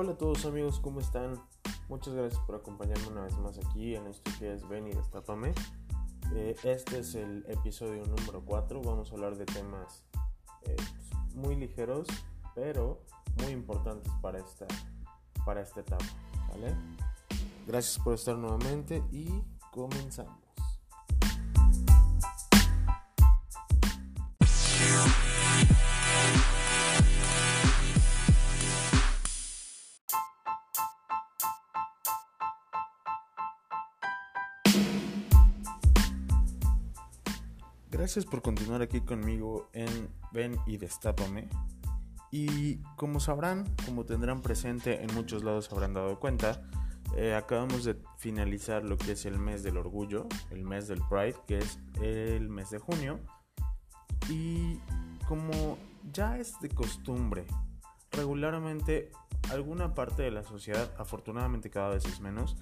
Hola 0.00 0.12
a 0.12 0.16
todos 0.16 0.44
amigos, 0.44 0.78
¿cómo 0.78 1.00
están? 1.00 1.42
Muchas 1.88 2.14
gracias 2.14 2.40
por 2.42 2.54
acompañarme 2.54 3.08
una 3.08 3.22
vez 3.22 3.36
más 3.38 3.58
aquí 3.58 3.96
en 3.96 4.06
esto 4.06 4.30
que 4.38 4.54
es 4.54 4.68
Ven 4.68 4.86
y 4.86 4.92
Destápame. 4.92 5.52
Eh, 6.36 6.54
este 6.62 7.00
es 7.00 7.16
el 7.16 7.44
episodio 7.48 8.06
número 8.06 8.44
4, 8.46 8.80
vamos 8.80 9.10
a 9.10 9.14
hablar 9.16 9.34
de 9.34 9.44
temas 9.44 10.04
eh, 10.62 10.76
pues, 10.76 11.34
muy 11.34 11.56
ligeros, 11.56 12.06
pero 12.54 13.00
muy 13.42 13.50
importantes 13.50 14.12
para 14.22 14.38
esta, 14.38 14.68
para 15.44 15.62
esta 15.62 15.80
etapa. 15.80 16.06
Gracias 17.66 17.98
por 17.98 18.14
estar 18.14 18.38
nuevamente 18.38 19.02
y 19.10 19.26
comenzamos. 19.72 20.38
Gracias 38.08 38.24
por 38.24 38.40
continuar 38.40 38.80
aquí 38.80 39.02
conmigo 39.02 39.68
en 39.74 40.08
Ven 40.32 40.56
y 40.66 40.78
Destápame. 40.78 41.46
Y 42.30 42.76
como 42.96 43.20
sabrán, 43.20 43.66
como 43.84 44.06
tendrán 44.06 44.40
presente, 44.40 45.02
en 45.02 45.14
muchos 45.14 45.44
lados 45.44 45.70
habrán 45.70 45.92
dado 45.92 46.18
cuenta, 46.18 46.62
eh, 47.18 47.34
acabamos 47.34 47.84
de 47.84 47.98
finalizar 48.16 48.82
lo 48.82 48.96
que 48.96 49.12
es 49.12 49.26
el 49.26 49.38
mes 49.38 49.62
del 49.62 49.76
orgullo, 49.76 50.26
el 50.50 50.64
mes 50.64 50.88
del 50.88 51.02
Pride, 51.10 51.36
que 51.46 51.58
es 51.58 51.80
el 52.00 52.48
mes 52.48 52.70
de 52.70 52.78
junio. 52.78 53.20
Y 54.30 54.80
como 55.28 55.76
ya 56.10 56.38
es 56.38 56.58
de 56.60 56.70
costumbre, 56.70 57.44
regularmente 58.12 59.10
alguna 59.52 59.92
parte 59.92 60.22
de 60.22 60.30
la 60.30 60.44
sociedad, 60.44 60.90
afortunadamente 60.96 61.68
cada 61.68 61.90
vez 61.90 62.06
es 62.06 62.20
menos, 62.20 62.56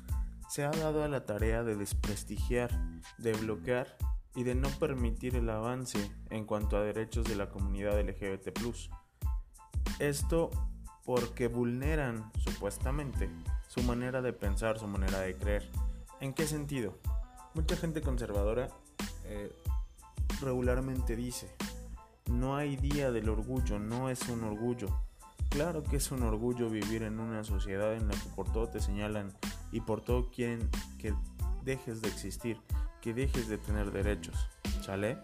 se 0.48 0.64
ha 0.64 0.72
dado 0.72 1.04
a 1.04 1.08
la 1.08 1.24
tarea 1.24 1.62
de 1.62 1.76
desprestigiar, 1.76 2.72
de 3.18 3.32
bloquear 3.34 3.96
y 4.36 4.44
de 4.44 4.54
no 4.54 4.68
permitir 4.68 5.34
el 5.34 5.48
avance 5.48 6.12
en 6.30 6.44
cuanto 6.44 6.76
a 6.76 6.82
derechos 6.82 7.24
de 7.24 7.34
la 7.34 7.48
comunidad 7.48 7.98
LGBT. 7.98 8.50
Esto 9.98 10.50
porque 11.04 11.48
vulneran, 11.48 12.30
supuestamente, 12.44 13.30
su 13.66 13.82
manera 13.82 14.20
de 14.20 14.34
pensar, 14.34 14.78
su 14.78 14.86
manera 14.86 15.20
de 15.20 15.34
creer. 15.36 15.70
¿En 16.20 16.34
qué 16.34 16.46
sentido? 16.46 16.98
Mucha 17.54 17.76
gente 17.76 18.02
conservadora 18.02 18.68
eh, 19.24 19.50
regularmente 20.42 21.16
dice, 21.16 21.50
no 22.30 22.56
hay 22.56 22.76
día 22.76 23.10
del 23.10 23.30
orgullo, 23.30 23.78
no 23.78 24.10
es 24.10 24.28
un 24.28 24.44
orgullo. 24.44 24.88
Claro 25.48 25.82
que 25.82 25.96
es 25.96 26.10
un 26.10 26.22
orgullo 26.22 26.68
vivir 26.68 27.04
en 27.04 27.20
una 27.20 27.42
sociedad 27.42 27.94
en 27.94 28.08
la 28.08 28.14
que 28.14 28.28
por 28.34 28.52
todo 28.52 28.68
te 28.68 28.80
señalan 28.80 29.32
y 29.72 29.80
por 29.80 30.02
todo 30.02 30.28
quieren 30.28 30.68
que 30.98 31.14
dejes 31.64 32.02
de 32.02 32.08
existir 32.08 32.60
que 33.06 33.14
dejes 33.14 33.46
de 33.46 33.56
tener 33.56 33.92
derechos, 33.92 34.48
¿sale? 34.82 35.16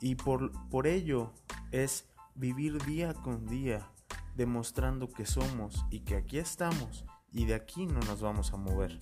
Y 0.00 0.16
por, 0.16 0.50
por 0.68 0.88
ello 0.88 1.32
es 1.70 2.08
vivir 2.34 2.84
día 2.84 3.14
con 3.14 3.46
día 3.46 3.88
demostrando 4.34 5.08
que 5.08 5.24
somos 5.26 5.86
y 5.92 6.00
que 6.00 6.16
aquí 6.16 6.38
estamos 6.38 7.04
y 7.30 7.44
de 7.44 7.54
aquí 7.54 7.86
no 7.86 8.00
nos 8.00 8.20
vamos 8.20 8.52
a 8.52 8.56
mover. 8.56 8.98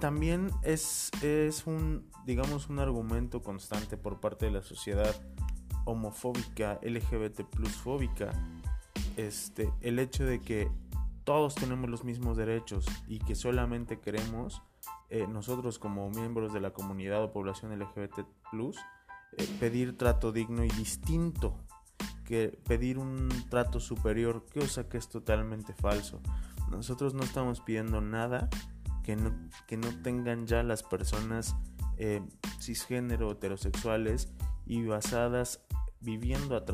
También 0.00 0.50
es, 0.64 1.12
es 1.22 1.68
un, 1.68 2.10
digamos, 2.26 2.68
un 2.68 2.80
argumento 2.80 3.44
constante 3.44 3.96
por 3.96 4.18
parte 4.18 4.46
de 4.46 4.50
la 4.50 4.62
sociedad 4.62 5.14
homofóbica, 5.84 6.80
LGBT 6.82 7.44
plus 7.44 7.76
fóbica, 7.76 8.32
este, 9.16 9.72
el 9.82 10.00
hecho 10.00 10.24
de 10.24 10.40
que 10.40 10.68
todos 11.22 11.54
tenemos 11.54 11.88
los 11.88 12.02
mismos 12.02 12.36
derechos 12.36 12.86
y 13.06 13.20
que 13.20 13.36
solamente 13.36 14.00
queremos 14.00 14.64
eh, 15.10 15.26
nosotros 15.26 15.80
como 15.80 16.08
miembros 16.08 16.52
de 16.52 16.60
la 16.60 16.72
comunidad 16.72 17.24
o 17.24 17.32
población 17.32 17.76
LGBT 17.76 18.20
eh, 18.20 19.56
pedir 19.58 19.98
trato 19.98 20.30
digno 20.30 20.64
y 20.64 20.68
distinto 20.68 21.56
que 22.24 22.60
pedir 22.68 22.96
un 22.96 23.28
trato 23.48 23.80
superior, 23.80 24.46
cosa 24.54 24.88
que 24.88 24.98
es 24.98 25.08
totalmente 25.08 25.72
falso. 25.74 26.20
Nosotros 26.70 27.12
no 27.12 27.24
estamos 27.24 27.60
pidiendo 27.60 28.00
nada 28.00 28.48
que 29.02 29.16
no, 29.16 29.34
que 29.66 29.76
no 29.76 29.88
tengan 30.02 30.46
ya 30.46 30.62
las 30.62 30.84
personas 30.84 31.56
eh, 31.96 32.22
cisgénero, 32.60 33.32
heterosexuales 33.32 34.32
y 34.64 34.84
basadas 34.84 35.60
viviendo 36.00 36.64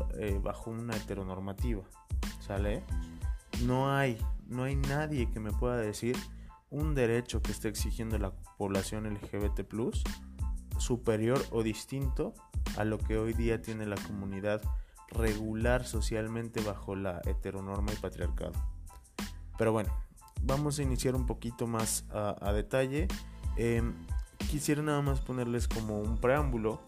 bajo 0.43 0.69
una 0.69 0.95
heteronormativa. 0.95 1.83
¿Sale? 2.39 2.83
No 3.65 3.91
hay, 3.91 4.19
no 4.45 4.63
hay 4.63 4.75
nadie 4.75 5.31
que 5.31 5.39
me 5.39 5.51
pueda 5.51 5.77
decir 5.77 6.15
un 6.69 6.95
derecho 6.95 7.41
que 7.41 7.51
esté 7.51 7.69
exigiendo 7.69 8.17
la 8.17 8.31
población 8.57 9.05
LGBT 9.05 9.61
superior 10.77 11.43
o 11.51 11.63
distinto 11.63 12.33
a 12.77 12.83
lo 12.83 12.97
que 12.97 13.17
hoy 13.17 13.33
día 13.33 13.61
tiene 13.61 13.85
la 13.85 13.95
comunidad 13.95 14.61
regular 15.09 15.85
socialmente 15.85 16.61
bajo 16.61 16.95
la 16.95 17.21
heteronorma 17.25 17.93
y 17.93 17.95
patriarcado. 17.95 18.53
Pero 19.57 19.71
bueno, 19.71 19.93
vamos 20.41 20.79
a 20.79 20.83
iniciar 20.83 21.15
un 21.15 21.25
poquito 21.25 21.67
más 21.67 22.05
a, 22.11 22.51
detalle. 22.51 23.07
Em, 23.55 23.93
quisiera 24.49 24.81
nada 24.81 25.01
más 25.01 25.21
ponerles 25.21 25.67
como 25.67 25.99
un 25.99 26.17
preámbulo 26.17 26.81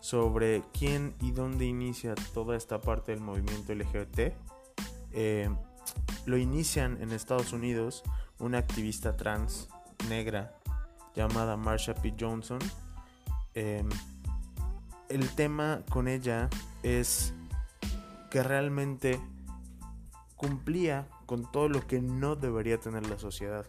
sobre 0.00 0.62
quién 0.76 1.14
y 1.20 1.30
dónde 1.30 1.64
inicia 1.64 2.14
toda 2.34 2.56
esta 2.56 2.80
parte 2.80 3.12
del 3.12 3.20
movimiento 3.20 3.72
LGBT. 3.72 4.34
Em, 5.12 5.56
lo 6.26 6.36
inician 6.36 6.98
en 7.00 7.12
Estados 7.12 7.52
Unidos 7.52 8.02
una 8.42 8.58
activista 8.58 9.16
trans 9.16 9.68
negra 10.08 10.52
llamada 11.14 11.56
Marsha 11.56 11.94
P. 11.94 12.14
Johnson. 12.18 12.58
Em, 13.54 13.88
el 15.08 15.28
tema 15.34 15.82
con 15.88 16.08
ella 16.08 16.50
es 16.82 17.32
que 18.30 18.42
realmente 18.42 19.20
cumplía 20.36 21.08
con 21.24 21.50
todo 21.50 21.68
lo 21.68 21.86
que 21.86 22.00
no 22.00 22.34
debería 22.34 22.80
tener 22.80 23.08
la 23.08 23.18
sociedad. 23.18 23.64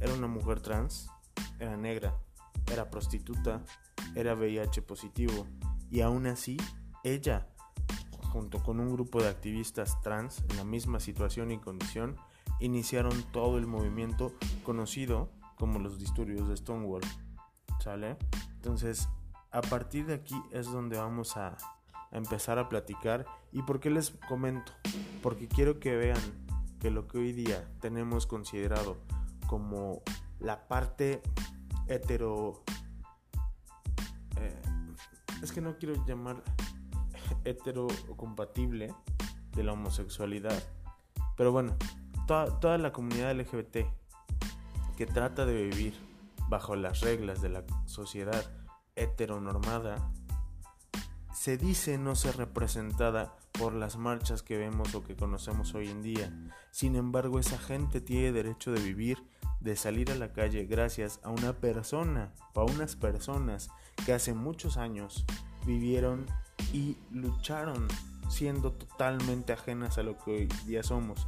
Era 0.00 0.14
una 0.14 0.28
mujer 0.28 0.60
trans, 0.60 1.10
era 1.58 1.76
negra, 1.76 2.14
era 2.70 2.90
prostituta, 2.90 3.62
era 4.14 4.34
VIH 4.34 4.82
positivo 4.82 5.46
y 5.90 6.02
aún 6.02 6.26
así 6.26 6.56
ella, 7.02 7.48
junto 8.32 8.62
con 8.62 8.78
un 8.78 8.92
grupo 8.92 9.20
de 9.20 9.28
activistas 9.28 10.00
trans 10.02 10.44
en 10.50 10.56
la 10.56 10.64
misma 10.64 11.00
situación 11.00 11.50
y 11.50 11.58
condición, 11.58 12.16
iniciaron 12.60 13.22
todo 13.32 13.58
el 13.58 13.66
movimiento 13.66 14.32
conocido 14.62 15.30
como 15.56 15.78
los 15.78 15.98
disturbios 15.98 16.48
de 16.48 16.56
Stonewall. 16.56 17.02
¿Sale? 17.80 18.16
Entonces, 18.54 19.08
a 19.50 19.60
partir 19.60 20.06
de 20.06 20.14
aquí 20.14 20.34
es 20.50 20.66
donde 20.66 20.96
vamos 20.98 21.36
a, 21.36 21.56
empezar 22.10 22.58
a 22.58 22.68
platicar. 22.68 23.26
¿Y 23.52 23.62
por 23.62 23.80
qué 23.80 23.90
les 23.90 24.12
comento? 24.28 24.72
Porque 25.22 25.48
quiero 25.48 25.80
que 25.80 25.96
vean 25.96 26.20
que 26.80 26.90
lo 26.90 27.08
que 27.08 27.18
hoy 27.18 27.32
día 27.32 27.68
tenemos 27.80 28.26
considerado 28.26 28.98
como 29.46 30.02
la 30.38 30.66
parte 30.66 31.22
hetero... 31.88 32.62
Eh, 34.36 34.62
es 35.42 35.52
que 35.52 35.60
no 35.60 35.76
quiero 35.76 36.04
llamar 36.06 36.42
hetero 37.44 37.86
compatible 38.16 38.94
de 39.52 39.62
la 39.64 39.72
homosexualidad. 39.72 40.62
Pero 41.36 41.52
bueno, 41.52 41.76
toda, 42.26 42.78
la 42.78 42.92
comunidad 42.92 43.34
LGBT 43.34 43.86
que 44.96 45.06
trata 45.06 45.44
de 45.44 45.64
vivir 45.64 45.94
bajo 46.48 46.76
las 46.76 47.00
reglas 47.00 47.42
de 47.42 47.48
la 47.48 47.64
sociedad 47.86 48.44
heteronormada 48.96 50.10
se 51.34 51.56
dice 51.56 51.98
no 51.98 52.14
ser 52.14 52.36
representada 52.36 53.36
por 53.52 53.74
las 53.74 53.96
marchas 53.96 54.42
que 54.42 54.56
vemos 54.56 54.94
o 54.94 55.04
que 55.04 55.16
conocemos 55.16 55.74
hoy 55.74 55.88
en 55.88 56.02
día. 56.02 56.32
Sin 56.70 56.96
embargo, 56.96 57.38
esa 57.38 57.58
gente 57.58 58.00
tiene 58.00 58.32
derecho 58.32 58.72
de 58.72 58.80
vivir, 58.80 59.18
de 59.60 59.76
salir 59.76 60.10
a 60.10 60.16
la 60.16 60.32
calle 60.32 60.64
gracias 60.64 61.20
a 61.22 61.30
una 61.30 61.52
persona, 61.54 62.32
a 62.54 62.62
unas 62.62 62.96
personas 62.96 63.68
que 64.06 64.12
hace 64.12 64.32
muchos 64.32 64.76
años 64.76 65.24
vivieron 65.66 66.26
y 66.72 66.96
lucharon 67.10 67.88
siendo 68.28 68.72
totalmente 68.72 69.52
ajenas 69.52 69.98
a 69.98 70.02
lo 70.02 70.16
que 70.18 70.30
hoy 70.30 70.48
día 70.66 70.82
somos 70.82 71.26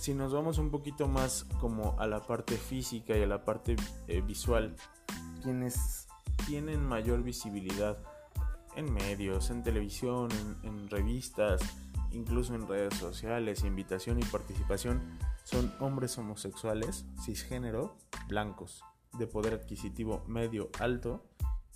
si 0.00 0.14
nos 0.14 0.32
vamos 0.32 0.56
un 0.56 0.70
poquito 0.70 1.08
más 1.08 1.44
como 1.60 1.94
a 2.00 2.06
la 2.06 2.20
parte 2.20 2.56
física 2.56 3.14
y 3.18 3.22
a 3.22 3.26
la 3.26 3.44
parte 3.44 3.76
eh, 4.08 4.22
visual, 4.22 4.74
quienes 5.42 6.08
tienen 6.46 6.82
mayor 6.82 7.22
visibilidad 7.22 7.98
en 8.76 8.90
medios, 8.94 9.50
en 9.50 9.62
televisión, 9.62 10.30
en, 10.62 10.88
revistas, 10.88 11.60
incluso 12.12 12.54
en 12.54 12.66
redes 12.66 12.94
sociales, 12.94 13.62
invitación 13.62 14.18
y 14.18 14.22
participación, 14.22 15.02
son 15.44 15.70
hombres 15.80 16.16
homosexuales, 16.16 17.04
cisgénero, 17.22 17.98
blancos, 18.26 18.82
de 19.18 19.26
poder 19.26 19.52
adquisitivo 19.52 20.24
medio 20.26 20.70
alto, 20.78 21.26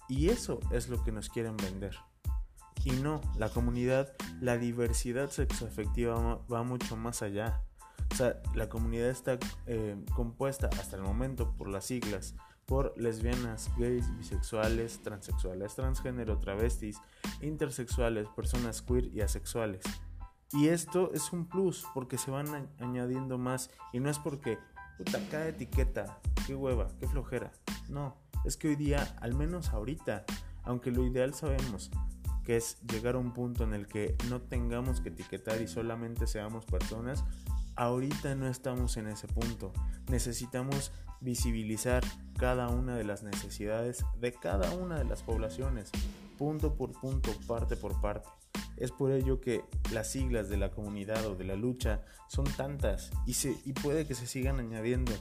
y 0.08 0.30
eso 0.30 0.60
es 0.70 0.88
lo 0.88 1.04
que 1.04 1.12
nos 1.12 1.28
quieren 1.28 1.58
vender. 1.58 1.94
Y 2.84 2.92
no, 2.92 3.20
la 3.36 3.50
comunidad, 3.50 4.14
la 4.40 4.56
diversidad 4.56 5.28
sexoafectiva 5.28 6.40
va 6.50 6.62
mucho 6.62 6.96
más 6.96 7.20
allá 7.20 7.62
O 8.14 8.16
sea, 8.16 8.40
la 8.54 8.68
comunidad 8.68 9.08
está 9.08 9.40
eh, 9.66 9.96
compuesta 10.14 10.70
hasta 10.78 10.94
el 10.94 11.02
momento 11.02 11.50
por 11.56 11.68
las 11.68 11.86
siglas 11.86 12.36
por 12.64 12.94
lesbianas, 12.96 13.72
gays, 13.76 14.16
bisexuales, 14.16 15.02
transexuales, 15.02 15.74
transgénero, 15.74 16.38
travestis, 16.38 17.00
intersexuales, 17.42 18.28
personas 18.28 18.82
queer 18.82 19.06
y 19.06 19.20
asexuales. 19.20 19.82
Y 20.52 20.68
esto 20.68 21.10
es 21.12 21.32
un 21.32 21.48
plus 21.48 21.84
porque 21.92 22.16
se 22.16 22.30
van 22.30 22.70
añadiendo 22.78 23.36
más 23.36 23.68
y 23.92 23.98
no 23.98 24.08
es 24.08 24.20
porque, 24.20 24.58
puta, 24.96 25.18
cada 25.28 25.48
etiqueta, 25.48 26.20
qué 26.46 26.54
hueva, 26.54 26.86
qué 27.00 27.08
flojera. 27.08 27.50
No, 27.88 28.16
es 28.44 28.56
que 28.56 28.68
hoy 28.68 28.76
día, 28.76 29.16
al 29.20 29.34
menos 29.34 29.70
ahorita, 29.70 30.24
aunque 30.62 30.92
lo 30.92 31.04
ideal 31.04 31.34
sabemos 31.34 31.90
que 32.44 32.56
es 32.56 32.78
llegar 32.82 33.14
a 33.14 33.18
un 33.18 33.32
punto 33.32 33.64
en 33.64 33.72
el 33.72 33.88
que 33.88 34.16
no 34.28 34.42
tengamos 34.42 35.00
que 35.00 35.08
etiquetar 35.08 35.60
y 35.62 35.66
solamente 35.66 36.26
seamos 36.26 36.66
personas, 36.66 37.24
ahorita 37.76 38.34
no 38.34 38.48
estamos 38.48 38.96
en 38.96 39.08
ese 39.08 39.28
punto. 39.28 39.72
Necesitamos 40.08 40.92
visibilizar 41.20 42.04
cada 42.38 42.68
una 42.68 42.96
de 42.96 43.04
las 43.04 43.22
necesidades 43.22 44.04
de 44.20 44.32
cada 44.32 44.70
una 44.72 44.98
de 44.98 45.04
las 45.04 45.22
poblaciones, 45.22 45.90
punto 46.38 46.74
por 46.74 46.92
punto, 46.92 47.30
parte 47.46 47.76
por 47.76 48.00
parte. 48.00 48.28
Es 48.76 48.90
por 48.90 49.12
ello 49.12 49.40
que 49.40 49.64
las 49.92 50.10
siglas 50.10 50.48
de 50.48 50.56
la 50.56 50.70
comunidad 50.70 51.26
o 51.26 51.36
de 51.36 51.44
la 51.44 51.54
lucha 51.54 52.02
son 52.28 52.44
tantas 52.44 53.10
y, 53.26 53.34
se, 53.34 53.56
y 53.64 53.72
puede 53.72 54.06
que 54.06 54.14
se 54.14 54.26
sigan 54.26 54.58
añadiendo 54.58 55.12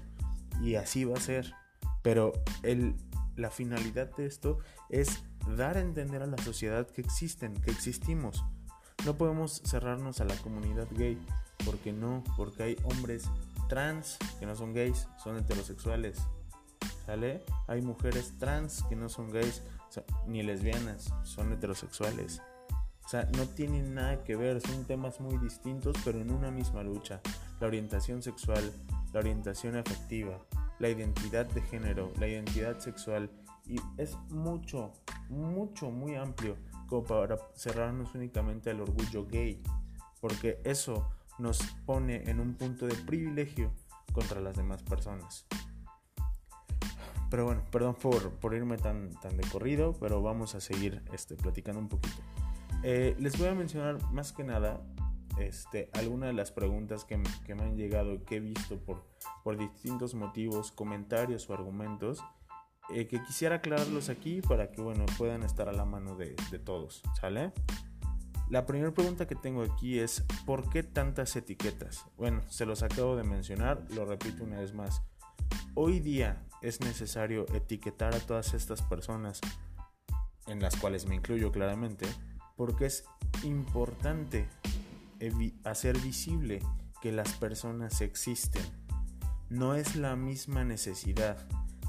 y 0.61 0.75
así 0.75 1.05
va 1.05 1.17
a 1.17 1.21
ser. 1.21 1.53
Pero 2.01 2.33
el, 2.63 2.95
la 3.35 3.49
finalidad 3.49 4.13
de 4.15 4.25
esto 4.25 4.59
es 4.89 5.23
dar 5.55 5.77
a 5.77 5.81
entender 5.81 6.21
a 6.23 6.27
la 6.27 6.37
sociedad 6.37 6.87
que 6.87 7.01
existen, 7.01 7.53
que 7.53 7.71
existimos. 7.71 8.43
No 9.05 9.17
podemos 9.17 9.61
cerrarnos 9.65 10.21
a 10.21 10.25
la 10.25 10.35
comunidad 10.37 10.87
gay, 10.91 11.17
porque 11.65 11.93
no, 11.93 12.23
porque 12.37 12.63
hay 12.63 12.77
hombres 12.83 13.25
trans 13.67 14.17
que 14.39 14.45
no 14.45 14.55
son 14.55 14.73
gays, 14.73 15.07
son 15.23 15.37
heterosexuales. 15.37 16.19
¿Sale? 17.05 17.43
Hay 17.67 17.81
mujeres 17.81 18.33
trans 18.39 18.83
que 18.83 18.95
no 18.95 19.09
son 19.09 19.31
gays 19.31 19.61
ni 20.25 20.41
lesbianas, 20.43 21.13
son 21.23 21.51
heterosexuales. 21.51 22.41
O 23.05 23.09
sea, 23.09 23.29
no 23.37 23.45
tienen 23.47 23.93
nada 23.93 24.23
que 24.23 24.35
ver, 24.35 24.61
son 24.61 24.85
temas 24.85 25.19
muy 25.19 25.37
distintos, 25.37 25.95
pero 26.05 26.21
en 26.21 26.31
una 26.31 26.51
misma 26.51 26.83
lucha. 26.83 27.19
La 27.59 27.67
orientación 27.67 28.23
sexual, 28.23 28.71
la 29.11 29.19
orientación 29.19 29.75
afectiva, 29.75 30.39
la 30.79 30.89
identidad 30.89 31.45
de 31.45 31.61
género, 31.61 32.11
la 32.19 32.27
identidad 32.27 32.79
sexual. 32.79 33.29
Y 33.65 33.77
es 33.97 34.17
mucho, 34.29 34.93
mucho, 35.29 35.91
muy 35.91 36.15
amplio 36.15 36.55
como 36.87 37.03
para 37.03 37.37
cerrarnos 37.55 38.15
únicamente 38.15 38.69
al 38.69 38.81
orgullo 38.81 39.25
gay. 39.27 39.61
Porque 40.21 40.61
eso 40.63 41.09
nos 41.39 41.61
pone 41.85 42.29
en 42.29 42.39
un 42.39 42.55
punto 42.55 42.85
de 42.85 42.95
privilegio 42.95 43.71
contra 44.11 44.39
las 44.39 44.55
demás 44.55 44.83
personas. 44.83 45.45
Pero 47.29 47.45
bueno, 47.45 47.63
perdón 47.71 47.95
por, 47.95 48.53
irme 48.53 48.77
tan, 48.77 49.09
tan 49.19 49.35
de 49.37 49.47
corrido, 49.47 49.97
pero 49.99 50.21
vamos 50.21 50.53
a 50.53 50.61
seguir 50.61 51.01
este, 51.11 51.35
platicando 51.35 51.79
un 51.79 51.89
poquito. 51.89 52.21
Eh, 52.83 53.15
les 53.19 53.37
voy 53.39 53.47
a 53.47 53.55
mencionar 53.55 53.99
más 54.11 54.31
que 54.33 54.43
nada 54.43 54.81
este, 55.39 55.89
algunas 55.93 56.27
de 56.27 56.33
las 56.33 56.51
preguntas 56.51 57.05
que, 57.05 57.21
que, 57.45 57.55
me 57.55 57.63
han 57.63 57.75
llegado, 57.75 58.23
que 58.23 58.35
he 58.35 58.39
visto 58.39 58.77
por, 58.77 59.03
por 59.43 59.57
distintos 59.57 60.13
motivos, 60.13 60.71
comentarios 60.71 61.49
o 61.49 61.53
argumentos, 61.53 62.23
eh, 62.89 63.07
que 63.07 63.23
quisiera 63.23 63.55
aclararlos 63.55 64.09
aquí 64.09 64.41
para 64.41 64.71
que 64.71 64.81
bueno, 64.81 65.05
puedan 65.17 65.43
estar 65.43 65.69
a 65.69 65.73
la 65.73 65.85
mano 65.85 66.15
de, 66.15 66.35
de 66.51 66.59
todos, 66.59 67.01
¿sale? 67.19 67.51
La 68.49 68.65
primera 68.65 68.93
pregunta 68.93 69.25
que 69.25 69.35
tengo 69.35 69.63
aquí 69.63 69.99
es, 69.99 70.23
¿por 70.45 70.69
qué 70.69 70.83
tantas 70.83 71.35
etiquetas? 71.35 72.05
Bueno, 72.17 72.41
se 72.49 72.65
los 72.65 72.83
acabo 72.83 73.15
de 73.15 73.23
mencionar, 73.23 73.83
lo 73.89 74.05
repito 74.05 74.43
una 74.43 74.59
vez 74.59 74.73
más. 74.73 75.01
Hoy 75.73 75.99
día 75.99 76.45
es 76.61 76.81
necesario 76.81 77.47
etiquetar 77.53 78.13
a 78.13 78.19
todas 78.19 78.53
estas 78.53 78.81
personas, 78.81 79.39
en 80.45 80.61
las 80.61 80.75
cuales 80.75 81.07
me 81.07 81.15
incluyo 81.15 81.51
claramente, 81.51 82.05
porque 82.55 82.85
es 82.85 83.05
importante 83.43 84.47
hacer 85.63 85.97
visible 85.99 86.61
que 87.01 87.11
las 87.11 87.33
personas 87.33 88.01
existen. 88.01 88.63
No 89.49 89.73
es 89.73 89.95
la 89.95 90.15
misma 90.15 90.63
necesidad 90.63 91.37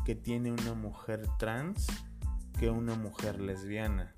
que 0.07 0.15
tiene 0.15 0.53
una 0.53 0.75
mujer 0.75 1.27
trans 1.39 1.87
que 2.59 2.71
una 2.71 2.95
mujer 2.95 3.41
lesbiana 3.41 4.14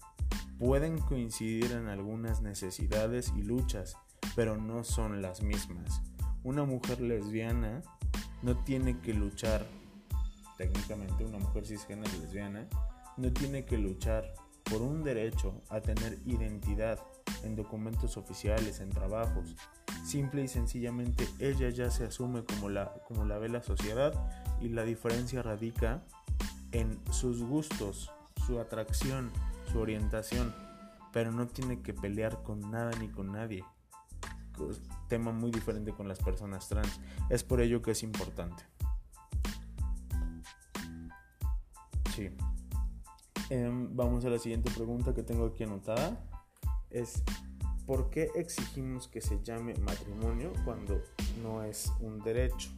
pueden 0.59 0.99
coincidir 0.99 1.73
en 1.73 1.89
algunas 1.89 2.41
necesidades 2.41 3.33
y 3.37 3.43
luchas, 3.43 3.97
pero 4.35 4.57
no 4.57 4.85
son 4.85 5.23
las 5.23 5.43
mismas. 5.43 6.03
Una 6.45 6.65
mujer 6.65 7.01
lesbiana 7.01 7.83
no 8.43 8.57
tiene 8.65 9.01
que 9.01 9.13
luchar, 9.13 9.67
técnicamente 10.57 11.25
una 11.25 11.39
mujer 11.39 11.67
cisgénero 11.67 12.13
lesbiana, 12.21 12.67
no 13.17 13.33
tiene 13.33 13.65
que 13.65 13.79
luchar 13.79 14.35
por 14.65 14.83
un 14.83 15.03
derecho 15.03 15.63
a 15.69 15.81
tener 15.81 16.19
identidad 16.27 17.01
en 17.43 17.57
documentos 17.57 18.17
oficiales, 18.17 18.81
en 18.81 18.91
trabajos. 18.91 19.57
Simple 20.05 20.45
y 20.45 20.49
sencillamente 20.49 21.27
ella 21.39 21.69
ya 21.71 21.91
se 21.91 22.05
asume 22.05 22.45
como 22.45 22.69
la, 22.69 22.93
como 23.09 23.25
la 23.25 23.39
ve 23.39 23.49
la 23.49 23.63
sociedad 23.63 24.13
y 24.61 24.69
la 24.69 24.85
diferencia 24.85 25.43
radica 25.43 26.03
en 26.73 27.01
sus 27.11 27.43
gustos, 27.43 28.13
su 28.47 28.61
atracción, 28.61 29.33
su 29.67 29.81
orientación, 29.81 30.55
pero 31.13 31.33
no 31.33 31.47
tiene 31.47 31.83
que 31.83 31.95
pelear 31.95 32.43
con 32.43 32.71
nada 32.71 32.91
ni 32.99 33.09
con 33.09 33.33
nadie. 33.33 33.65
Tema 35.09 35.33
muy 35.33 35.51
diferente 35.51 35.93
con 35.93 36.09
las 36.09 36.19
personas 36.19 36.69
trans. 36.69 37.01
Es 37.29 37.45
por 37.45 37.61
ello 37.61 37.83
que 37.83 37.93
es 37.93 38.03
importante. 38.03 38.63
Sí. 42.15 42.31
Em, 43.51 43.95
vamos 43.95 44.25
a 44.25 44.31
la 44.31 44.39
siguiente 44.39 44.71
pregunta 44.71 45.15
que 45.15 45.23
tengo 45.23 45.47
aquí 45.47 45.65
anotada. 45.65 46.19
Es, 46.91 47.23
¿por 47.87 48.11
qué 48.11 48.31
exigimos 48.35 49.07
que 49.09 49.21
se 49.21 49.43
llame 49.43 49.75
matrimonio 49.85 50.53
cuando 50.65 51.03
no 51.43 51.63
es 51.63 51.93
un 52.01 52.21
derecho? 52.21 52.71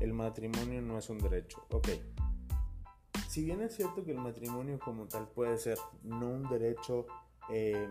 El 0.00 0.12
matrimonio 0.12 0.82
no 0.82 0.98
es 0.98 1.08
un 1.08 1.18
derecho. 1.18 1.64
Ok. 1.70 1.88
Si 3.30 3.44
bien 3.44 3.60
es 3.60 3.76
cierto 3.76 4.02
que 4.02 4.10
el 4.10 4.18
matrimonio 4.18 4.80
como 4.80 5.06
tal 5.06 5.28
puede 5.28 5.56
ser 5.56 5.78
no 6.02 6.26
un 6.26 6.48
derecho 6.48 7.06
eh, 7.48 7.88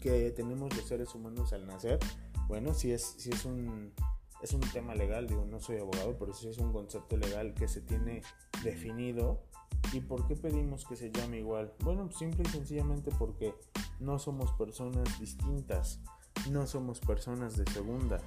que, 0.00 0.30
tenemos 0.30 0.74
los 0.74 0.88
seres 0.88 1.14
humanos 1.14 1.52
al 1.52 1.66
nacer, 1.66 1.98
bueno, 2.48 2.72
si 2.72 2.92
es, 2.92 3.02
si 3.18 3.28
es 3.28 3.44
un 3.44 3.92
es 4.40 4.54
un 4.54 4.62
tema 4.72 4.94
legal, 4.94 5.26
digo, 5.26 5.44
no 5.44 5.60
soy 5.60 5.76
abogado, 5.76 6.16
pero 6.18 6.32
sí 6.32 6.48
es 6.48 6.56
un 6.56 6.72
concepto 6.72 7.18
legal 7.18 7.52
que 7.52 7.68
se 7.68 7.82
tiene 7.82 8.22
definido. 8.62 9.42
¿Y 9.92 10.00
por 10.00 10.26
qué 10.26 10.34
pedimos 10.34 10.86
que 10.86 10.96
se 10.96 11.12
llame 11.12 11.40
igual? 11.40 11.74
Bueno, 11.80 12.10
simple 12.10 12.44
y 12.46 12.50
sencillamente 12.50 13.10
porque 13.18 13.54
no 14.00 14.18
somos 14.18 14.50
personas 14.52 15.20
distintas, 15.20 16.00
no 16.50 16.66
somos 16.66 17.00
personas 17.00 17.58
de 17.58 17.70
segunda. 17.70 18.22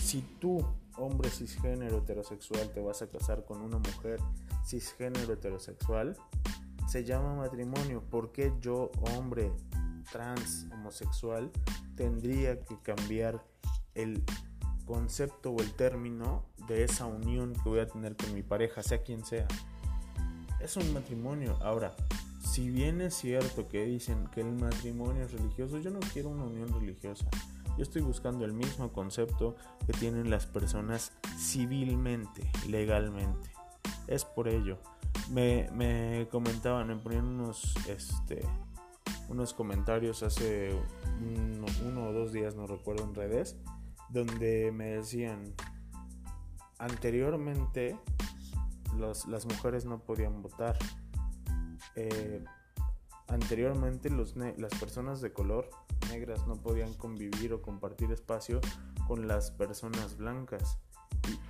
Si 0.00 0.22
tú 0.40 0.64
hombre 0.96 1.30
cisgénero 1.30 1.98
heterosexual 1.98 2.70
te 2.72 2.80
vas 2.80 3.02
a 3.02 3.08
casar 3.08 3.44
con 3.44 3.60
una 3.60 3.78
mujer 3.78 4.20
cisgénero 4.64 5.32
heterosexual, 5.32 6.16
se 6.88 7.04
llama 7.04 7.34
matrimonio. 7.34 8.02
porque 8.10 8.52
yo, 8.60 8.90
hombre 9.16 9.52
trans 10.10 10.66
homosexual, 10.72 11.50
tendría 11.94 12.60
que 12.60 12.76
cambiar 12.80 13.44
el 13.94 14.24
concepto 14.86 15.52
o 15.52 15.60
el 15.60 15.72
término 15.74 16.44
de 16.66 16.82
esa 16.84 17.06
unión 17.06 17.54
que 17.54 17.68
voy 17.68 17.80
a 17.80 17.86
tener 17.86 18.16
con 18.16 18.34
mi 18.34 18.42
pareja, 18.42 18.82
sea 18.82 19.02
quien 19.02 19.24
sea? 19.24 19.46
Es 20.60 20.76
un 20.76 20.92
matrimonio. 20.92 21.56
Ahora, 21.62 21.94
si 22.44 22.68
bien 22.68 23.00
es 23.00 23.14
cierto 23.14 23.68
que 23.68 23.84
dicen 23.84 24.26
que 24.34 24.40
el 24.40 24.52
matrimonio 24.52 25.24
es 25.24 25.32
religioso, 25.32 25.78
yo 25.78 25.90
no 25.90 26.00
quiero 26.12 26.30
una 26.30 26.44
unión 26.44 26.72
religiosa. 26.72 27.26
Yo 27.80 27.84
estoy 27.84 28.02
buscando 28.02 28.44
el 28.44 28.52
mismo 28.52 28.92
concepto 28.92 29.56
que 29.86 29.94
tienen 29.94 30.28
las 30.28 30.44
personas 30.44 31.12
civilmente, 31.38 32.52
legalmente. 32.68 33.50
Es 34.06 34.26
por 34.26 34.48
ello. 34.48 34.76
Me, 35.30 36.28
comentaban, 36.30 36.88
me 36.88 36.96
ponían 36.96 37.24
unos, 37.24 37.74
este, 37.88 38.42
unos 39.30 39.54
comentarios 39.54 40.22
hace 40.22 40.78
uno, 41.82 42.08
o 42.08 42.12
dos 42.12 42.34
días, 42.34 42.54
no 42.54 42.66
recuerdo, 42.66 43.04
en 43.04 43.14
redes, 43.14 43.56
donde 44.10 44.72
me 44.72 44.96
decían, 44.96 45.54
anteriormente 46.78 47.98
las 48.98 49.46
mujeres 49.46 49.86
no 49.86 50.00
podían 50.00 50.42
votar. 50.42 50.76
Eh, 51.96 52.44
anteriormente 53.30 54.10
las 54.10 54.72
personas 54.78 55.20
de 55.20 55.32
color 55.32 55.70
negras 56.10 56.46
no 56.46 56.56
podían 56.56 56.92
convivir 56.94 57.52
o 57.52 57.62
compartir 57.62 58.10
espacio 58.12 58.60
con 59.06 59.28
las 59.28 59.50
personas 59.52 60.16
blancas. 60.16 60.78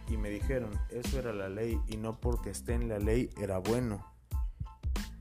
Y, 0.09 0.17
me 0.17 0.29
dijeron, 0.31 0.71
eso 0.91 1.19
era 1.19 1.33
la 1.33 1.49
ley 1.49 1.81
y 1.87 1.97
no 1.97 2.21
porque 2.21 2.51
esté 2.51 2.75
en 2.75 2.89
la 2.89 2.99
ley 2.99 3.31
era 3.41 3.59
bueno. 3.59 4.05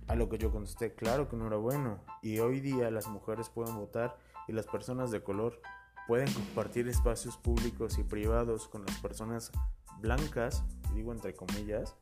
A 0.08 0.16
lo 0.16 0.28
que 0.28 0.38
yo 0.38 0.52
contesté, 0.52 0.96
claro 0.96 1.30
que 1.30 1.38
no 1.38 1.48
era 1.48 1.58
bueno. 1.58 2.04
Y 2.22 2.40
hoy 2.40 2.60
día 2.60 2.90
las 2.90 3.08
mujeres 3.08 3.50
pueden 3.50 3.76
votar 3.76 4.18
y 4.48 4.54
las 4.54 4.66
personas 4.66 5.12
de 5.12 5.22
color 5.22 5.62
pueden 6.08 6.32
compartir 6.34 6.88
espacios 6.88 7.38
públicos 7.38 8.00
y 8.00 8.04
privados 8.04 8.68
con 8.68 8.84
las 8.86 8.98
personas 8.98 9.52
blancas, 10.00 10.64
digo 10.96 11.12
entre 11.12 11.36
comillas, 11.36 11.96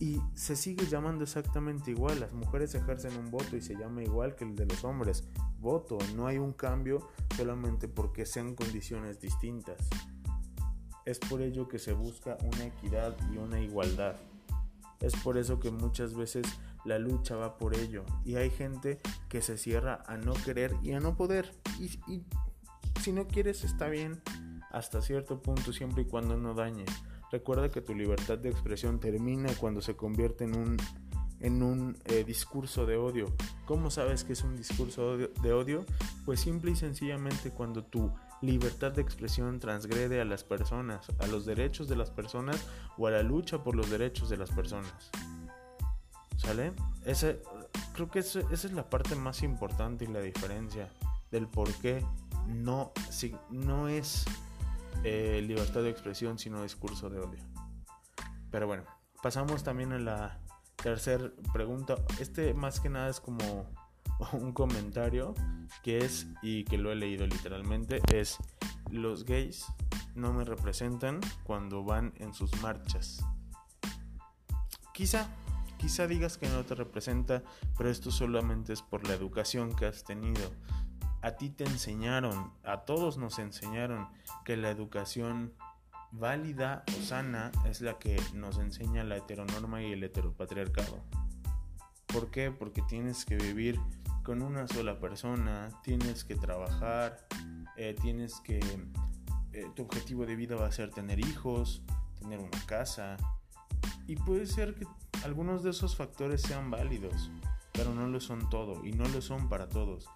y 0.00 0.20
se 0.34 0.54
sigue 0.54 0.86
llamando 0.86 1.24
exactamente 1.24 1.90
igual. 1.90 2.20
Las 2.20 2.32
mujeres 2.32 2.74
ejercen 2.74 3.16
un 3.16 3.30
voto 3.30 3.56
y 3.56 3.60
se 3.60 3.74
llama 3.74 4.02
igual 4.02 4.36
que 4.36 4.44
el 4.44 4.54
de 4.54 4.66
los 4.66 4.84
hombres. 4.84 5.24
Voto, 5.58 5.98
no 6.14 6.26
hay 6.26 6.38
un 6.38 6.52
cambio 6.52 7.08
solamente 7.36 7.88
porque 7.88 8.24
sean 8.24 8.54
condiciones 8.54 9.20
distintas. 9.20 9.76
Es 11.04 11.18
por 11.18 11.42
ello 11.42 11.68
que 11.68 11.78
se 11.78 11.94
busca 11.94 12.36
una 12.44 12.66
equidad 12.66 13.16
y 13.32 13.38
una 13.38 13.60
igualdad. 13.60 14.16
Es 15.00 15.16
por 15.16 15.38
eso 15.38 15.58
que 15.58 15.70
muchas 15.70 16.14
veces 16.14 16.46
la 16.84 16.98
lucha 16.98 17.36
va 17.36 17.56
por 17.56 17.74
ello. 17.74 18.04
Y 18.24 18.36
hay 18.36 18.50
gente 18.50 19.00
que 19.28 19.42
se 19.42 19.58
cierra 19.58 20.02
a 20.06 20.16
no 20.16 20.34
querer 20.34 20.74
y 20.82 20.92
a 20.92 21.00
no 21.00 21.16
poder. 21.16 21.54
Y, 21.80 22.22
si 23.00 23.12
no 23.12 23.28
quieres 23.28 23.62
está 23.62 23.88
bien 23.88 24.20
hasta 24.70 25.00
cierto 25.00 25.40
punto 25.40 25.72
siempre 25.72 26.02
y 26.02 26.06
cuando 26.06 26.36
no 26.36 26.54
dañes. 26.54 26.90
Recuerda 27.30 27.70
que 27.70 27.80
tu 27.80 27.94
libertad 27.94 28.38
de 28.38 28.50
expresión 28.50 29.00
termina 29.00 29.52
cuando 29.60 29.80
se 29.80 29.96
convierte 29.96 30.44
en 30.44 30.56
un, 30.56 30.76
en 31.40 31.62
un 31.62 31.98
eh, 32.06 32.24
discurso 32.24 32.86
de 32.86 32.96
odio. 32.96 33.34
¿Cómo 33.66 33.90
sabes 33.90 34.24
que 34.24 34.32
es 34.32 34.42
un 34.42 34.56
discurso 34.56 35.16
de 35.16 35.52
odio? 35.52 35.84
Pues 36.24 36.40
simple 36.40 36.70
y 36.70 36.76
sencillamente 36.76 37.50
cuando 37.50 37.84
tu 37.84 38.10
libertad 38.40 38.92
de 38.92 39.02
expresión 39.02 39.58
transgrede 39.58 40.20
a 40.20 40.24
las 40.24 40.44
personas, 40.44 41.08
a 41.18 41.26
los 41.26 41.44
derechos 41.44 41.88
de 41.88 41.96
las 41.96 42.10
personas 42.10 42.64
o 42.96 43.06
a 43.06 43.10
la 43.10 43.22
lucha 43.22 43.62
por 43.62 43.74
los 43.74 43.90
derechos 43.90 44.30
de 44.30 44.36
las 44.36 44.50
personas. 44.50 45.10
¿Sale? 46.36 46.72
Creo 47.94 48.10
que 48.10 48.20
esa 48.20 48.40
es 48.50 48.72
la 48.72 48.88
parte 48.88 49.16
más 49.16 49.42
importante 49.42 50.04
y 50.04 50.08
la 50.08 50.20
diferencia 50.20 50.88
del 51.30 51.48
por 51.48 51.72
qué 51.74 52.04
no, 52.46 52.92
si, 53.10 53.34
no 53.50 53.88
es 53.88 54.24
eh, 55.04 55.42
libertad 55.46 55.82
de 55.82 55.90
expresión, 55.90 56.38
sino 56.38 56.62
discurso 56.62 57.08
de 57.10 57.20
odio. 57.20 57.44
Pero 58.50 58.66
bueno, 58.66 58.84
pasamos 59.22 59.62
también 59.62 59.92
a 59.92 59.98
la 59.98 60.40
tercera 60.76 61.30
pregunta. 61.52 61.96
Este 62.20 62.54
más 62.54 62.80
que 62.80 62.88
nada 62.88 63.08
es 63.08 63.20
como 63.20 63.70
un 64.32 64.52
comentario 64.52 65.34
que 65.82 65.98
es, 65.98 66.26
y 66.42 66.64
que 66.64 66.78
lo 66.78 66.92
he 66.92 66.96
leído 66.96 67.26
literalmente, 67.26 68.00
es 68.12 68.38
los 68.90 69.24
gays 69.24 69.66
no 70.14 70.32
me 70.32 70.44
representan 70.44 71.20
cuando 71.44 71.84
van 71.84 72.12
en 72.16 72.34
sus 72.34 72.60
marchas. 72.60 73.24
Quizá, 74.92 75.28
quizá 75.76 76.08
digas 76.08 76.38
que 76.38 76.48
no 76.48 76.64
te 76.64 76.74
representa, 76.74 77.44
pero 77.76 77.88
esto 77.88 78.10
solamente 78.10 78.72
es 78.72 78.82
por 78.82 79.06
la 79.06 79.14
educación 79.14 79.74
que 79.76 79.86
has 79.86 80.02
tenido 80.02 80.50
a 81.22 81.32
ti 81.32 81.50
te 81.50 81.64
enseñaron, 81.64 82.52
a 82.64 82.78
todos 82.80 83.18
nos 83.18 83.38
enseñaron 83.38 84.08
que 84.44 84.56
la 84.56 84.70
educación 84.70 85.52
válida 86.12 86.84
o 86.96 87.02
sana 87.02 87.52
es 87.66 87.80
la 87.80 87.98
que 87.98 88.20
nos 88.34 88.58
enseña 88.58 89.04
la 89.04 89.16
heteronorma 89.16 89.82
y 89.82 89.92
el 89.92 90.04
heteropatriarcado. 90.04 91.02
¿Por 92.06 92.30
qué? 92.30 92.50
Porque 92.50 92.82
tienes 92.82 93.24
que 93.24 93.36
vivir 93.36 93.78
con 94.22 94.42
una 94.42 94.66
sola 94.68 94.98
persona, 94.98 95.70
tienes 95.82 96.24
que 96.24 96.34
trabajar, 96.34 97.26
eh, 97.76 97.94
tienes 98.00 98.40
que... 98.40 98.60
Eh, 99.52 99.70
tu 99.74 99.82
objetivo 99.82 100.24
de 100.26 100.36
vida 100.36 100.56
va 100.56 100.66
a 100.66 100.72
ser 100.72 100.90
tener 100.90 101.18
hijos, 101.18 101.82
tener 102.18 102.38
una 102.38 102.66
casa. 102.66 103.16
Y 104.06 104.16
puede 104.16 104.46
ser 104.46 104.74
que 104.74 104.86
algunos 105.24 105.62
de 105.62 105.70
esos 105.70 105.96
factores 105.96 106.42
sean 106.42 106.70
válidos, 106.70 107.30
pero 107.72 107.94
no 107.94 108.06
lo 108.06 108.20
son 108.20 108.48
todo 108.50 108.84
y 108.84 108.92
no 108.92 109.06
lo 109.08 109.20
son 109.20 109.48
para 109.48 109.68
todos. 109.68 110.08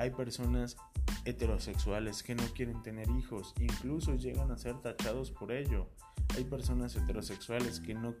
Hay 0.00 0.12
personas 0.12 0.78
heterosexuales 1.26 2.22
que 2.22 2.34
no 2.34 2.42
quieren 2.54 2.82
tener 2.82 3.10
hijos, 3.10 3.52
incluso 3.60 4.14
llegan 4.14 4.50
a 4.50 4.56
ser 4.56 4.80
tachados 4.80 5.30
por 5.30 5.52
ello. 5.52 5.90
Hay 6.36 6.44
personas 6.44 6.96
heterosexuales 6.96 7.80
que 7.80 7.92
no, 7.92 8.14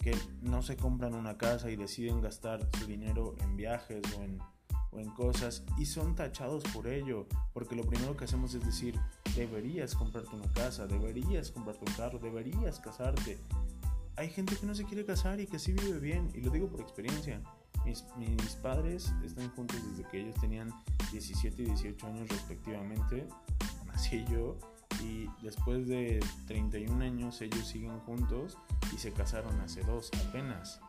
que 0.00 0.16
no 0.40 0.62
se 0.62 0.76
compran 0.76 1.14
una 1.14 1.38
casa 1.38 1.70
y 1.70 1.76
deciden 1.76 2.20
gastar 2.22 2.68
su 2.76 2.86
dinero 2.86 3.36
en 3.38 3.56
viajes 3.56 4.02
o 4.18 4.22
en, 4.24 4.40
o 4.90 4.98
en 4.98 5.10
cosas 5.10 5.62
y 5.78 5.86
son 5.86 6.16
tachados 6.16 6.64
por 6.74 6.88
ello, 6.88 7.28
porque 7.52 7.76
lo 7.76 7.84
primero 7.84 8.16
que 8.16 8.24
hacemos 8.24 8.52
es 8.54 8.66
decir, 8.66 8.98
deberías 9.36 9.94
comprarte 9.94 10.34
una 10.34 10.52
casa, 10.52 10.88
deberías 10.88 11.52
comprarte 11.52 11.84
un 11.88 11.94
carro, 11.94 12.18
deberías 12.18 12.80
casarte. 12.80 13.38
Hay 14.16 14.28
gente 14.28 14.56
que 14.56 14.66
no 14.66 14.74
se 14.74 14.86
quiere 14.86 15.04
casar 15.04 15.38
y 15.38 15.46
que 15.46 15.60
sí 15.60 15.72
vive 15.72 16.00
bien, 16.00 16.32
y 16.34 16.40
lo 16.40 16.50
digo 16.50 16.66
por 16.66 16.80
experiencia. 16.80 17.40
Mis, 17.84 18.04
mis, 18.16 18.54
padres 18.56 19.12
están 19.24 19.50
juntos 19.50 19.78
desde 19.90 20.08
que 20.08 20.20
ellos 20.20 20.34
tenían 20.40 20.72
17 21.10 21.62
y 21.62 21.66
18 21.66 22.06
años 22.06 22.28
respectivamente. 22.28 23.26
Nací 23.86 24.24
yo 24.30 24.58
y 25.02 25.28
después 25.42 25.86
de 25.88 26.20
31 26.46 27.04
años 27.04 27.40
ellos 27.40 27.66
siguen 27.66 27.98
juntos 28.00 28.56
y 28.94 28.98
se 28.98 29.12
casaron 29.12 29.60
hace 29.60 29.82
dos 29.82 30.10
apenas. 30.28 30.80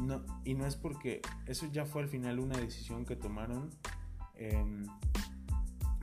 No, 0.00 0.24
y 0.44 0.54
no 0.54 0.66
es 0.66 0.76
porque 0.76 1.20
eso 1.46 1.66
ya 1.66 1.84
fue 1.84 2.02
al 2.02 2.08
final 2.08 2.38
una 2.38 2.56
decisión 2.56 3.04
que 3.04 3.14
tomaron 3.14 3.70
eh, 4.36 4.64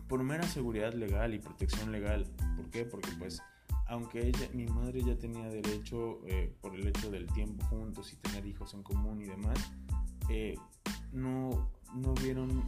por 0.08 0.24
mera 0.24 0.44
seguridad 0.44 0.94
legal 0.94 1.34
y 1.34 1.40
protección 1.40 1.92
legal. 1.92 2.28
¿Por 2.56 2.70
qué? 2.70 2.86
Porque 2.86 3.10
pues 3.18 3.42
aunque 3.90 4.28
ella, 4.28 4.48
mi 4.54 4.68
madre 4.68 5.02
ya 5.04 5.18
tenía 5.18 5.48
derecho 5.50 6.22
eh, 6.28 6.54
por 6.62 6.76
el 6.76 6.88
hecho 6.88 7.10
del 7.10 7.26
tiempo 7.28 7.66
juntos 7.66 8.14
y 8.14 8.18
tener 8.18 8.46
hijos 8.46 8.76
en 8.76 8.84
común 8.84 9.22
y 9.22 9.26
demás, 9.26 9.72
eh, 10.30 10.56
no, 11.12 11.72
no 11.96 12.14
vieron, 12.16 12.64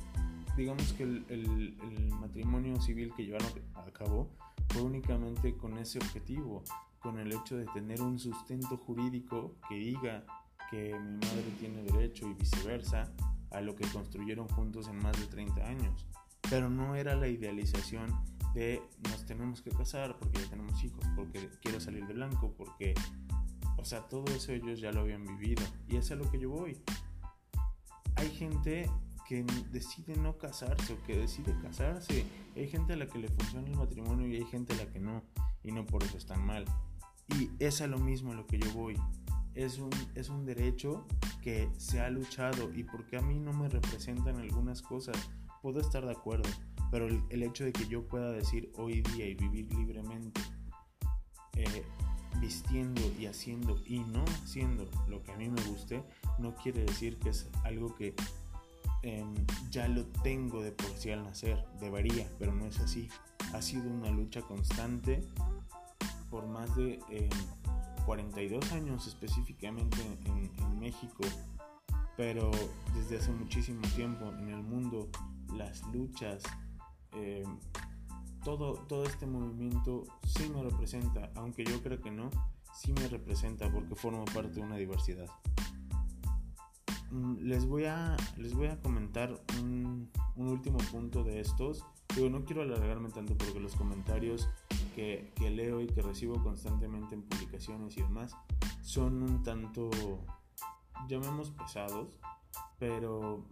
digamos 0.57 0.93
que 0.93 1.03
el, 1.03 1.25
el, 1.29 2.11
matrimonio 2.19 2.79
civil 2.81 3.13
que 3.15 3.25
llevaron 3.25 3.47
a 3.75 3.91
cabo 3.91 4.29
fue 4.69 4.81
únicamente 4.81 5.55
con 5.57 5.77
ese 5.77 5.99
objetivo, 5.99 6.63
con 6.99 7.19
el 7.19 7.31
hecho 7.31 7.57
de 7.57 7.65
tener 7.67 8.01
un 8.01 8.19
sustento 8.19 8.77
jurídico 8.77 9.55
que 9.67 9.75
diga 9.75 10.23
que 10.69 10.97
mi 10.97 11.17
madre 11.17 11.43
tiene 11.59 11.83
derecho 11.83 12.27
y 12.27 12.33
viceversa 12.33 13.11
a 13.51 13.61
lo 13.61 13.75
que 13.75 13.87
construyeron 13.89 14.47
juntos 14.49 14.87
en 14.87 14.97
más 14.97 15.19
de 15.19 15.27
30 15.27 15.65
años. 15.65 16.07
Pero 16.49 16.69
no 16.69 16.95
era 16.95 17.15
la 17.15 17.27
idealización 17.27 18.09
de 18.53 18.81
nos 19.09 19.25
tenemos 19.25 19.61
que 19.61 19.71
casar 19.71 20.17
porque 20.17 20.39
ya 20.41 20.49
tenemos 20.49 20.83
hijos, 20.83 21.05
porque 21.15 21.49
quiero 21.61 21.79
salir 21.79 22.05
de 22.07 22.13
blanco, 22.13 22.53
porque, 22.57 22.93
o 23.77 23.85
sea, 23.85 24.07
todo 24.07 24.25
eso 24.33 24.51
ellos 24.51 24.79
ya 24.79 24.91
lo 24.91 25.01
habían 25.01 25.25
vivido. 25.25 25.63
Y 25.87 25.97
es 25.97 26.11
a 26.11 26.15
lo 26.15 26.29
que 26.31 26.39
yo 26.39 26.49
voy 26.49 26.81
hay 28.21 28.29
gente 28.29 28.89
que 29.27 29.43
decide 29.71 30.15
no 30.15 30.37
casarse 30.37 30.93
o 30.93 31.03
que 31.03 31.17
decide 31.17 31.55
casarse. 31.61 32.25
Hay 32.55 32.67
gente 32.67 32.93
a 32.93 32.95
la 32.95 33.07
que 33.07 33.17
le 33.17 33.29
funciona 33.29 33.67
el 33.67 33.75
matrimonio 33.75 34.27
y 34.27 34.35
hay 34.35 34.45
gente 34.45 34.73
a 34.73 34.77
la 34.77 34.85
que 34.91 34.99
no. 34.99 35.23
Y 35.63 35.71
no 35.71 35.85
por 35.85 36.03
eso 36.03 36.17
están 36.17 36.45
mal. 36.45 36.65
Y 37.39 37.49
es 37.59 37.81
a 37.81 37.87
lo 37.87 37.97
mismo 37.97 38.31
a 38.31 38.35
lo 38.35 38.45
que 38.45 38.59
yo 38.59 38.71
voy. 38.73 38.95
Es 39.55 39.79
un, 39.79 39.89
es 40.15 40.29
un 40.29 40.45
derecho 40.45 41.07
que 41.41 41.69
se 41.77 41.99
ha 41.99 42.09
luchado 42.09 42.71
y 42.73 42.83
porque 42.83 43.17
a 43.17 43.21
mí 43.21 43.39
no 43.39 43.53
me 43.53 43.67
representan 43.67 44.37
algunas 44.37 44.81
cosas, 44.81 45.17
puedo 45.61 45.79
estar 45.79 46.05
de 46.05 46.11
acuerdo. 46.11 46.49
Pero 46.91 47.07
el, 47.07 47.43
hecho 47.43 47.63
de 47.63 47.71
que 47.71 47.87
yo 47.87 48.07
pueda 48.07 48.31
decir 48.31 48.71
hoy 48.75 49.01
día 49.01 49.25
y 49.27 49.33
vivir 49.33 49.73
libremente, 49.73 50.41
eh, 51.55 51.85
vistiendo 52.41 53.01
y 53.17 53.27
haciendo 53.27 53.79
y 53.85 53.99
no 53.99 54.25
haciendo 54.43 54.89
lo 55.07 55.23
que 55.23 55.31
a 55.31 55.37
mí 55.37 55.47
me 55.47 55.61
guste, 55.63 56.03
no 56.39 56.55
quiere 56.55 56.83
decir 56.83 57.17
que 57.19 57.29
es 57.29 57.47
algo 57.63 57.95
que 57.95 58.15
em, 59.03 59.33
ya 59.69 59.87
lo 59.87 60.05
tengo 60.23 60.61
de 60.61 60.71
por 60.71 60.89
sí 60.97 61.11
al 61.11 61.23
nacer. 61.23 61.63
Debería, 61.79 62.27
pero 62.39 62.53
no 62.53 62.65
es 62.65 62.79
así. 62.79 63.09
Ha 63.53 63.61
sido 63.61 63.89
una 63.89 64.09
lucha 64.09 64.41
constante 64.41 65.23
por 66.29 66.47
más 66.47 66.75
de 66.75 66.99
42 68.05 68.71
em, 68.71 68.77
años 68.77 69.07
específicamente 69.07 69.97
en, 70.25 70.51
México, 70.79 71.23
pero 72.17 72.49
desde 72.95 73.19
hace 73.19 73.31
muchísimo 73.31 73.81
tiempo 73.95 74.33
en 74.39 74.49
el 74.49 74.63
mundo 74.63 75.09
las 75.53 75.83
luchas, 75.93 76.41
em, 77.11 77.59
todo, 78.43 78.73
todo 78.87 79.03
este 79.03 79.25
movimiento 79.25 80.03
sí 80.25 80.49
me 80.53 80.63
representa, 80.63 81.31
aunque 81.35 81.63
yo 81.63 81.81
creo 81.81 82.01
que 82.01 82.11
no, 82.11 82.29
sí 82.73 82.93
me 82.93 83.07
representa 83.07 83.71
porque 83.71 83.95
formo 83.95 84.25
parte 84.25 84.55
de 84.55 84.61
una 84.61 84.77
diversidad. 84.77 85.27
Mm, 87.11 87.43
les 87.43 87.65
voy 87.65 87.85
a, 87.85 88.15
les 88.37 88.53
voy 88.53 88.67
a 88.67 88.79
comentar 88.79 89.37
un, 89.59 90.09
último 90.37 90.77
punto 90.91 91.23
de 91.23 91.41
estos. 91.41 91.85
Yo 92.15 92.29
no 92.29 92.43
quiero 92.45 92.61
alargarme 92.61 93.09
tanto 93.09 93.37
porque 93.37 93.59
los 93.59 93.75
comentarios 93.75 94.49
que, 94.95 95.31
que, 95.35 95.49
leo 95.49 95.81
y 95.81 95.87
que 95.87 96.01
recibo 96.01 96.41
constantemente 96.41 97.15
en 97.15 97.21
publicaciones 97.21 97.97
y 97.97 98.01
demás 98.01 98.35
son 98.81 99.21
un 99.23 99.43
tanto, 99.43 99.89
llamemos 101.07 101.51
pesados, 101.51 102.19
pero 102.79 103.45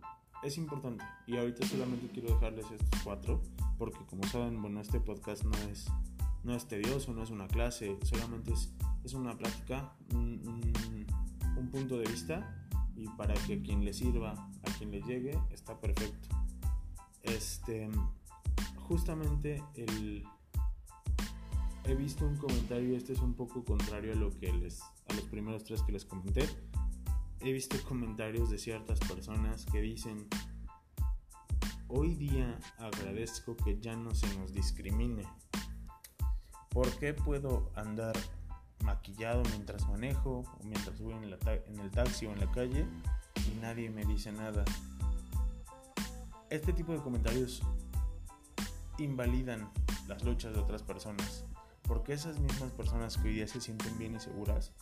es 0.43 0.57
importante. 0.57 1.03
Y 1.27 1.37
ahorita 1.37 1.65
solamente 1.67 2.07
quiero 2.07 2.33
dejarles 2.33 2.65
estos 2.71 3.01
cuatro 3.03 3.41
porque 3.77 4.05
como 4.05 4.23
saben, 4.23 4.61
bueno, 4.61 4.81
este 4.81 4.99
podcast 4.99 5.43
no 5.43 5.57
es, 5.71 5.87
no 6.43 6.53
es 6.55 6.67
tedioso, 6.67 7.13
no 7.13 7.23
es 7.23 7.29
una 7.29 7.47
clase, 7.47 7.97
solamente 8.03 8.53
es, 8.53 8.73
es 9.03 9.13
una 9.13 9.37
plática, 9.37 9.93
un, 10.13 10.41
un, 10.45 11.07
un 11.57 11.69
punto 11.69 11.97
de 11.97 12.09
vista 12.09 12.67
y 12.95 13.07
para 13.09 13.33
que 13.33 13.53
a 13.53 13.61
quien 13.61 13.85
le 13.85 13.93
sirva, 13.93 14.31
a 14.31 14.77
quien 14.77 14.91
le 14.91 15.01
llegue, 15.01 15.39
está 15.51 15.79
perfecto. 15.79 16.27
Este, 17.23 17.89
justamente 18.87 19.63
el 19.75 20.25
he 21.85 21.95
visto 21.95 22.25
un 22.25 22.35
comentario, 22.35 22.95
este 22.95 23.13
es 23.13 23.19
un 23.19 23.33
poco 23.33 23.63
contrario 23.63 24.13
a 24.13 24.15
lo 24.15 24.29
que 24.37 24.51
les 24.53 24.81
a 24.81 25.13
los 25.13 25.23
primeros 25.23 25.63
tres 25.63 25.81
que 25.81 25.91
les 25.91 26.05
comenté. 26.05 26.47
He 27.41 27.53
visto 27.53 27.77
comentarios 27.87 28.49
de 28.49 28.57
ciertas 28.57 28.99
personas 28.99 29.65
que 29.65 29.81
dicen 29.81 30.27
Hoy 31.87 32.13
día 32.13 32.59
agradezco 32.77 33.55
que 33.57 33.79
ya 33.79 33.95
no 33.95 34.13
se 34.13 34.27
nos 34.37 34.53
discrimine. 34.53 35.23
¿Por 36.69 36.87
qué 36.99 37.15
puedo 37.15 37.71
andar 37.75 38.15
maquillado 38.83 39.41
mientras 39.51 39.87
manejo 39.87 40.43
o 40.59 40.63
mientras 40.65 40.99
voy 41.01 41.13
en, 41.13 41.23
el 41.23 41.91
taxi 41.91 42.27
o 42.27 42.31
en 42.31 42.41
la 42.41 42.51
calle 42.51 42.85
y 43.47 43.59
nadie 43.59 43.89
me 43.89 44.05
dice 44.05 44.31
nada? 44.31 44.65
Este 46.49 46.73
tipo 46.73 46.91
de 46.91 46.99
comentarios 46.99 47.63
invalidan 48.99 49.71
las 50.07 50.23
luchas 50.23 50.53
de 50.53 50.59
otras 50.59 50.83
personas, 50.83 51.45
porque 51.83 52.13
esas 52.13 52.37
mismas 52.39 52.71
personas 52.73 53.17
que 53.17 53.29
hoy 53.29 53.35
día 53.35 53.47
se 53.47 53.61
sienten 53.61 53.97
bien 53.97 54.15
y 54.15 54.19
seguras 54.19 54.73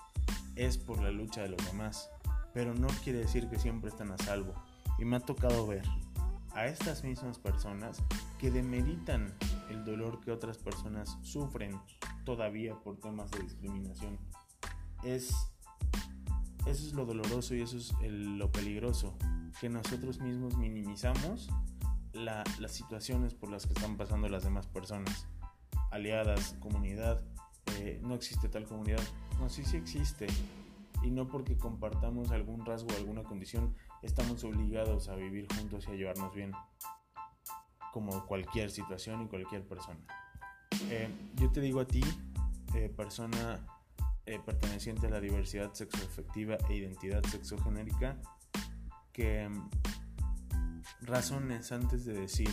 es 0.58 0.78
por 0.78 1.02
la 1.02 1.12
lucha 1.12 1.44
de 1.44 1.50
los 1.50 1.66
demás, 1.66 2.10
pero 2.58 2.74
no 2.74 2.88
quiere 3.04 3.20
decir 3.20 3.48
que 3.50 3.60
siempre 3.60 3.92
están 3.92 4.12
a 4.12 4.18
salvo. 4.18 4.56
Y 4.98 5.06
me 5.06 5.18
ha 5.18 5.20
tocado 5.20 5.68
ver 5.68 5.84
a 6.56 6.66
estas 6.66 7.04
mismas 7.04 7.38
personas 7.38 8.02
que 8.40 8.50
demeritan 8.50 9.32
el 9.70 9.86
dolor 9.86 10.20
que 10.22 10.32
otras 10.32 10.58
personas 10.58 11.20
sufren 11.22 11.80
todavía 12.26 12.74
por 12.74 12.98
temas 13.00 13.30
de 13.30 13.44
discriminación. 13.44 14.18
Es, 15.04 15.36
eso 16.66 16.88
es 16.88 16.94
lo 16.94 17.06
doloroso 17.06 17.54
y 17.54 17.62
eso 17.62 17.78
es 17.78 17.94
lo 18.02 18.52
peligroso, 18.52 19.16
que 19.62 19.70
nosotros 19.70 20.20
mismos 20.20 20.58
minimizamos 20.58 21.50
las 22.14 22.72
situaciones 22.72 23.36
por 23.36 23.52
las 23.52 23.68
que 23.68 23.74
están 23.74 23.98
pasando 23.98 24.30
las 24.30 24.46
demás 24.46 24.66
personas. 24.66 25.28
Aliadas, 25.92 26.56
comunidad, 26.60 27.24
eh, 27.78 28.00
no 28.02 28.16
existe 28.16 28.50
tal 28.50 28.66
comunidad. 28.66 29.04
No, 29.40 29.48
sí, 29.48 29.64
sí 29.64 29.78
existe. 29.78 30.26
Y 31.04 31.12
no 31.12 31.28
porque 31.28 31.58
compartamos 31.58 32.32
algún 32.32 32.66
rasgo 32.66 32.90
o 32.94 32.98
alguna 32.98 33.24
condición 33.24 33.76
estamos 34.02 34.44
obligados 34.44 35.10
a 35.10 35.16
vivir 35.16 35.48
juntos 35.54 35.86
y 35.88 35.92
a 35.92 35.96
llevarnos 35.96 36.34
bien, 36.34 36.52
como 37.94 38.26
cualquier 38.26 38.72
situación 38.72 39.22
y 39.22 39.28
cualquier 39.28 39.68
persona. 39.68 40.00
Eh, 40.90 41.10
yo 41.36 41.52
te 41.52 41.62
digo 41.62 41.80
a 41.80 41.86
ti, 41.86 42.04
eh, 42.76 42.90
persona 42.90 43.66
eh, 44.26 44.40
perteneciente 44.46 45.08
a 45.08 45.10
la 45.10 45.20
diversidad 45.20 45.74
sexoafectiva 45.74 46.58
e 46.70 46.76
identidad 46.76 47.24
sexogenérica, 47.24 48.20
que 49.14 49.48
mm, 49.48 49.70
razones 51.02 51.72
antes 51.72 52.06
de 52.06 52.14
decir 52.14 52.50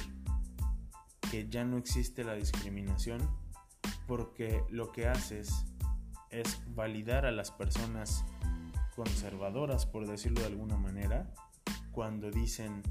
que 1.30 1.48
ya 1.48 1.64
no 1.64 1.76
existe 1.76 2.22
la 2.24 2.34
discriminación, 2.34 3.20
porque 4.06 4.62
lo 4.70 4.92
que 4.92 5.08
haces 5.08 5.66
es 6.34 6.60
validar 6.74 7.26
a 7.26 7.30
las 7.30 7.50
personas 7.50 8.24
conservadoras, 8.96 9.86
por 9.86 10.06
decirlo 10.06 10.40
de 10.40 10.46
alguna 10.46 10.76
manera, 10.76 11.32
cuando 11.92 12.30
dicen, 12.30 12.82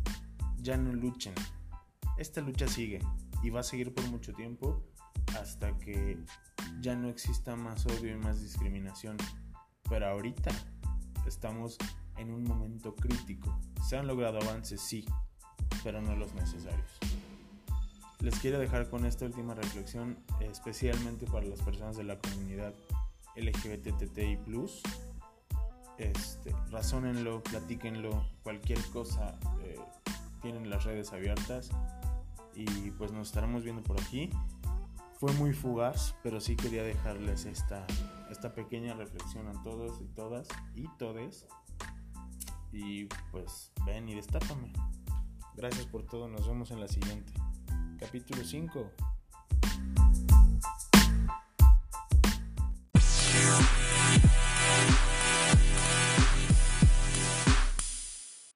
ya 0.58 0.78
no 0.78 0.94
luchen. 0.94 1.34
Esta 2.18 2.42
lucha 2.42 2.68
sigue 2.68 3.00
y 3.42 3.50
va 3.50 3.60
a 3.60 3.64
seguir 3.64 3.94
por 3.94 4.08
mucho 4.10 4.34
tiempo 4.34 4.84
hasta 5.40 5.78
que 5.78 6.18
ya 6.80 6.96
no 6.96 7.10
exista 7.10 7.56
más 7.56 7.86
odio 7.86 8.12
y 8.12 8.18
más 8.18 8.42
discriminación. 8.42 9.18
Pero 9.90 10.08
ahorita 10.08 10.52
estamos 11.28 11.78
en 12.18 12.34
un 12.34 12.44
momento 12.44 12.96
crítico. 12.96 13.60
Se 13.88 13.98
han 13.98 14.08
logrado 14.08 14.40
avances, 14.40 14.80
sí, 14.82 15.06
pero 15.84 16.02
no 16.02 16.16
los 16.16 16.34
necesarios. 16.34 17.00
Les 18.20 18.40
quiero 18.40 18.58
dejar 18.58 18.90
con 18.90 19.06
esta 19.06 19.26
última 19.26 19.54
reflexión, 19.54 20.18
especialmente 20.40 21.26
para 21.26 21.46
las 21.46 21.62
personas 21.62 21.98
de 21.98 22.06
la 22.06 22.18
comunidad 22.18 22.74
LGBTTI 23.36 24.38
este, 25.98 26.56
razónenlo, 26.72 27.44
platíquenlo, 27.44 28.28
cualquier 28.44 28.84
cosa, 28.92 29.38
eh, 29.62 29.80
tienen 30.42 30.70
las 30.70 30.84
redes 30.84 31.14
abiertas 31.14 31.70
y 32.56 32.92
pues 32.92 33.12
nos 33.12 33.28
estaremos 33.28 33.64
viendo 33.64 33.84
por 33.84 34.00
aquí. 34.00 34.30
Fue 35.20 35.32
muy 35.34 35.54
fugaz, 35.54 36.16
pero 36.24 36.42
sí 36.42 36.56
quería 36.56 36.84
dejarles 36.84 37.46
esta, 37.46 37.86
esta 38.30 38.54
pequeña 38.54 38.94
reflexión 38.94 39.48
a 39.48 39.64
todos 39.64 40.02
y 40.02 40.06
todas 40.08 40.48
y 40.76 40.88
todes. 40.98 41.48
Y 42.72 43.06
pues 43.32 43.72
ven 43.86 44.10
y 44.10 44.16
destápame. 44.16 44.74
Gracias 45.56 45.86
por 45.86 46.06
todo, 46.06 46.28
nos 46.28 46.48
vemos 46.48 46.72
en 46.72 46.80
la 46.80 46.88
siguiente. 46.88 47.32
Capítulo 48.00 48.44
5. 48.44 49.13